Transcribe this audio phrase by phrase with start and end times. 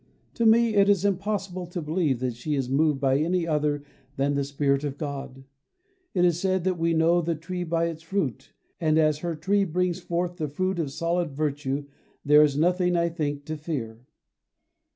[0.33, 3.83] To me it is impossible to believe that she is moved by any other
[4.15, 5.43] than the Spirit of God.
[6.15, 9.63] It is said that we know the tree by its fruit, and as her tree
[9.63, 11.85] brings forth the fruit of solid virtue
[12.25, 14.07] there is nothing, I think, to fear.